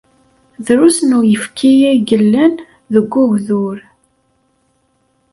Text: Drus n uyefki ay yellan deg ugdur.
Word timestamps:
Drus 0.65 0.97
n 1.09 1.11
uyefki 1.19 1.73
ay 1.91 1.99
yellan 2.09 2.53
deg 2.93 3.11
ugdur. 3.23 3.77